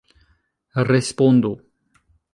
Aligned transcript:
Respondu. 0.91 1.51